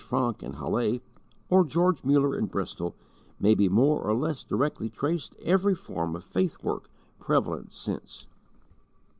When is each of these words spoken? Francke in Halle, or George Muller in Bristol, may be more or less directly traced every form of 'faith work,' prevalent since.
Francke 0.01 0.41
in 0.41 0.53
Halle, 0.53 0.99
or 1.47 1.63
George 1.63 2.03
Muller 2.03 2.35
in 2.35 2.47
Bristol, 2.47 2.95
may 3.39 3.53
be 3.53 3.69
more 3.69 4.01
or 4.01 4.15
less 4.15 4.43
directly 4.43 4.89
traced 4.89 5.35
every 5.43 5.75
form 5.75 6.15
of 6.15 6.23
'faith 6.23 6.57
work,' 6.63 6.89
prevalent 7.19 7.71
since. 7.71 8.25